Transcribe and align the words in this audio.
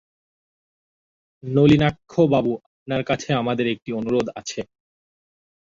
নলিনাক্ষবাবু, 1.43 2.51
আপনার 2.69 3.01
কাছে 3.09 3.29
আমাদের 3.41 3.65
একটি 3.73 3.89
অনুরোধ 3.99 4.27
আছে। 4.39 4.59